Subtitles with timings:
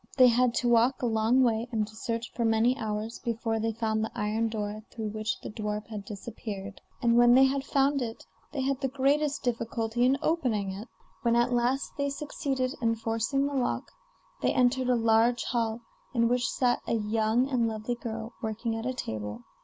[0.17, 3.71] They had to walk a long way, and to search for many hours, before they
[3.71, 8.01] found the iron door through which the dwarf had disappeared; and when they had found
[8.01, 10.87] it they had the greatest difficulty in opening it.
[11.21, 13.91] When at last they succeeded in forcing the lock,
[14.41, 15.81] they entered a large hall,
[16.15, 19.43] in which sat a young and lovely girl, working at a table.